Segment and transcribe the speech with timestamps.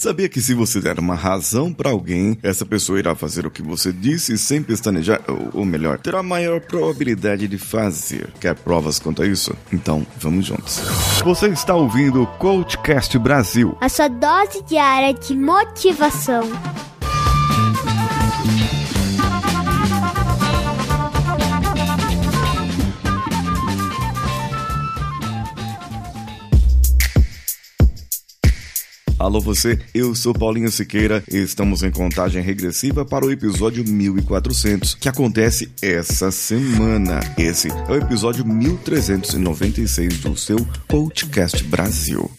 [0.00, 3.60] Sabia que se você der uma razão para alguém, essa pessoa irá fazer o que
[3.60, 8.30] você disse sem pestanejar, ou, ou melhor, terá maior probabilidade de fazer.
[8.40, 9.54] Quer provas quanto a isso?
[9.70, 10.78] Então, vamos juntos.
[11.22, 13.76] Você está ouvindo o Coachcast Brasil.
[13.78, 16.48] A sua dose diária de motivação.
[29.20, 34.94] Alô você, eu sou Paulinho Siqueira e estamos em contagem regressiva para o episódio 1400,
[34.94, 37.20] que acontece essa semana.
[37.36, 40.56] Esse é o episódio 1396 do seu
[40.88, 42.30] Podcast Brasil.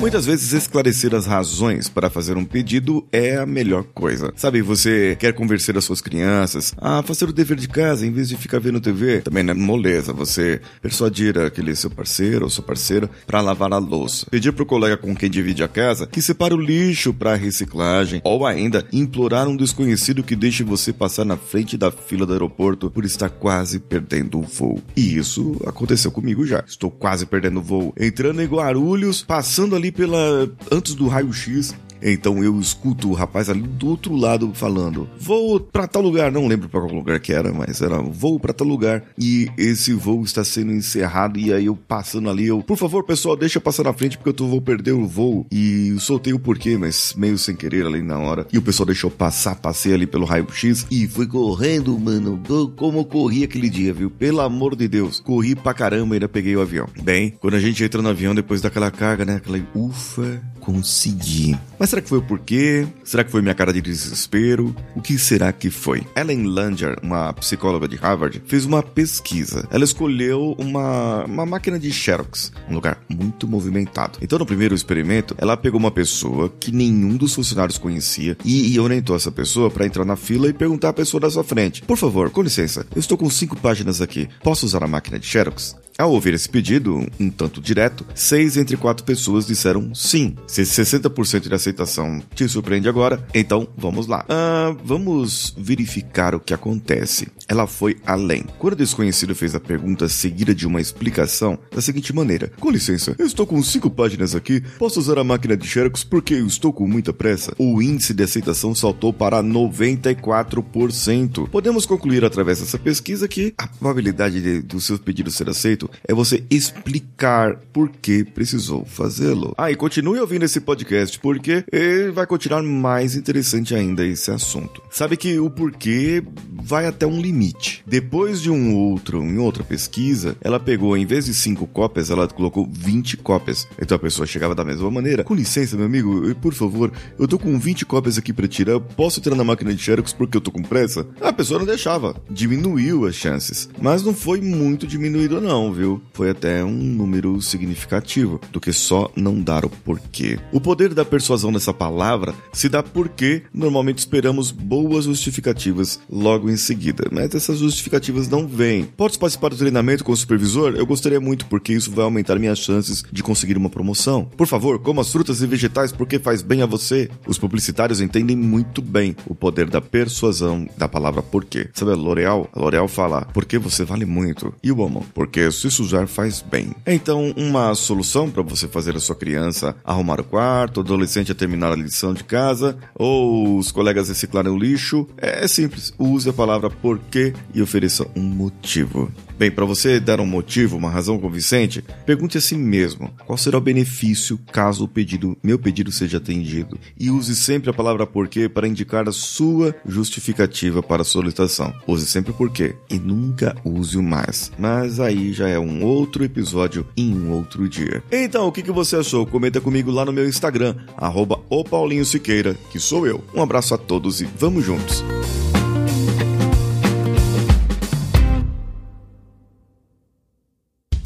[0.00, 4.32] Muitas vezes esclarecer as razões para fazer um pedido é a melhor coisa.
[4.36, 8.28] Sabe, você quer convencer as suas crianças a fazer o dever de casa em vez
[8.28, 9.22] de ficar vendo TV.
[9.22, 13.78] Também não é moleza você persuadir aquele seu parceiro ou sua parceira para lavar a
[13.78, 14.26] louça.
[14.30, 18.20] Pedir pro colega com quem divide a casa que separe o lixo para reciclagem.
[18.22, 22.88] Ou ainda, implorar um desconhecido que deixe você passar na frente da fila do aeroporto
[22.88, 24.80] por estar quase perdendo o voo.
[24.96, 26.62] E isso aconteceu comigo já.
[26.64, 27.92] Estou quase perdendo o voo.
[27.98, 33.62] Entrando em Guarulhos, passando ali pela antes do raio-x então eu escuto o rapaz ali
[33.62, 37.52] do outro lado falando: vou para tal lugar, não lembro para qual lugar que era,
[37.52, 41.38] mas era voo para tal lugar e esse voo está sendo encerrado.
[41.38, 44.30] E aí eu passando ali, eu, por favor, pessoal, deixa eu passar na frente porque
[44.30, 45.46] eu tô, vou perder o voo.
[45.50, 48.46] E soltei o porquê, mas meio sem querer ali na hora.
[48.52, 52.40] E o pessoal deixou passar, passei ali pelo raio-x e fui correndo, mano.
[52.76, 54.10] Como eu corri aquele dia, viu?
[54.10, 56.88] Pelo amor de Deus, corri pra caramba e ainda peguei o avião.
[57.02, 59.36] Bem, quando a gente entra no avião depois daquela carga, né?
[59.36, 61.58] Aquela ufa, consegui.
[61.78, 62.86] Mas será que foi o porquê?
[63.02, 64.76] Será que foi minha cara de desespero?
[64.94, 66.06] O que será que foi?
[66.14, 69.66] Ellen Langer, uma psicóloga de Harvard, fez uma pesquisa.
[69.70, 74.18] Ela escolheu uma, uma máquina de Xerox, um lugar muito movimentado.
[74.20, 78.78] Então, no primeiro experimento, ela pegou uma pessoa que nenhum dos funcionários conhecia e, e
[78.78, 81.96] orientou essa pessoa para entrar na fila e perguntar à pessoa da sua frente: Por
[81.96, 84.28] favor, com licença, eu estou com cinco páginas aqui.
[84.42, 85.74] Posso usar a máquina de Xerox?
[86.00, 90.36] Ao ouvir esse pedido, um tanto direto, seis entre quatro pessoas disseram sim.
[90.46, 94.24] Se 60% de aceitação te surpreende agora, então vamos lá.
[94.28, 97.26] Ah, vamos verificar o que acontece.
[97.48, 98.44] Ela foi além.
[98.60, 103.16] Quando o desconhecido fez a pergunta seguida de uma explicação da seguinte maneira: Com licença,
[103.18, 106.72] eu estou com cinco páginas aqui, posso usar a máquina de Xerox porque eu estou
[106.72, 107.52] com muita pressa?
[107.58, 111.48] O índice de aceitação saltou para 94%.
[111.48, 116.14] Podemos concluir através dessa pesquisa que a probabilidade de, do seu pedido ser aceito é
[116.14, 119.54] você explicar por que precisou fazê-lo.
[119.56, 124.82] Ah, e continue ouvindo esse podcast porque ele vai continuar mais interessante ainda esse assunto.
[124.90, 126.22] Sabe que o porquê
[126.52, 127.82] vai até um limite.
[127.86, 132.28] Depois de um outro, em outra pesquisa, ela pegou, em vez de 5 cópias, ela
[132.28, 133.66] colocou 20 cópias.
[133.80, 135.24] Então a pessoa chegava da mesma maneira.
[135.24, 138.80] Com licença, meu amigo, por favor, eu tô com 20 cópias aqui para tirar.
[138.80, 141.06] Posso tirar na máquina de Xerox porque eu tô com pressa?
[141.20, 142.16] A pessoa não deixava.
[142.30, 143.68] Diminuiu as chances.
[143.80, 146.02] Mas não foi muito diminuído não, viu?
[146.12, 150.38] Foi até um número significativo do que só não dar o porquê.
[150.52, 156.56] O poder da persuasão nessa palavra se dá porque normalmente esperamos boas justificativas logo em
[156.56, 158.84] seguida, mas essas justificativas não vêm.
[158.84, 160.74] Posso participar do treinamento com o supervisor?
[160.76, 164.24] Eu gostaria muito porque isso vai aumentar minhas chances de conseguir uma promoção.
[164.24, 167.08] Por favor, coma as frutas e vegetais porque faz bem a você.
[167.26, 171.68] Os publicitários entendem muito bem o poder da persuasão da palavra porquê.
[171.72, 172.48] Sabe a L'Oreal?
[172.52, 174.52] A L'Oreal fala porque você vale muito.
[174.62, 175.04] E o amor?
[175.14, 176.74] Porque se sujar faz bem.
[176.86, 181.34] Então, uma solução para você fazer a sua criança arrumar o quarto, o adolescente a
[181.34, 185.92] terminar a lição de casa ou os colegas reciclarem o lixo é simples.
[185.98, 189.10] Use a palavra porquê e ofereça um motivo.
[189.38, 193.56] Bem, para você dar um motivo, uma razão convincente, pergunte a si mesmo qual será
[193.56, 196.76] o benefício caso o pedido, meu pedido seja atendido.
[196.98, 201.72] E use sempre a palavra porquê para indicar a sua justificativa para a solicitação.
[201.86, 204.50] Use sempre o porquê e nunca use o mais.
[204.58, 208.02] Mas aí já é um outro episódio em um outro dia.
[208.12, 209.26] Então, o que, que você achou?
[209.26, 213.22] Comenta comigo lá no meu Instagram, arroba o Paulinho Siqueira, que sou eu.
[213.34, 215.02] Um abraço a todos e vamos juntos!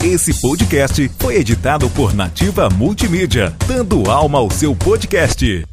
[0.04, 5.71] Esse podcast foi editado por Nativa Multimídia, dando alma ao seu podcast.